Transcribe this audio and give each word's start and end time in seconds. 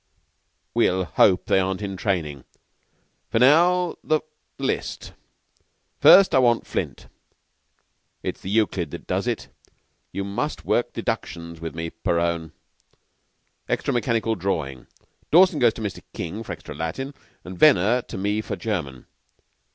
"We'll 0.73 1.05
hope 1.05 1.45
they 1.45 1.59
aren't 1.59 1.83
in 1.83 1.95
training. 1.95 2.45
Now 3.31 3.91
for 3.91 3.97
the 4.07 4.21
list. 4.57 5.13
First 5.99 6.33
I 6.33 6.39
want 6.39 6.65
Flint. 6.65 7.05
It's 8.23 8.41
the 8.41 8.49
Euclid 8.49 8.89
that 8.89 9.05
does 9.05 9.27
it. 9.27 9.49
You 10.11 10.23
must 10.23 10.65
work 10.65 10.91
deductions 10.91 11.61
with 11.61 11.75
me. 11.75 11.91
Perowne, 11.91 12.51
extra 13.69 13.93
mechanical 13.93 14.33
drawing. 14.33 14.87
Dawson 15.29 15.59
goes 15.59 15.75
to 15.75 15.81
Mr. 15.81 16.01
King 16.13 16.41
for 16.41 16.51
extra 16.51 16.73
Latin, 16.73 17.13
and 17.43 17.59
Venner 17.59 18.01
to 18.01 18.17
me 18.17 18.41
for 18.41 18.55
German. 18.55 19.05